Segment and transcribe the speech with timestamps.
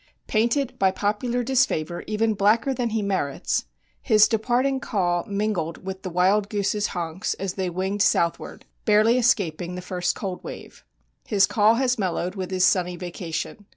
[0.25, 3.65] Painted by popular disfavor even blacker than he merits,
[4.01, 9.75] his departing caw, mingled with the wild goose's "haunks," as they winged southward, barely escaping
[9.75, 10.83] the first cold wave.
[11.27, 13.67] His caw has mellowed with his sunny vacation.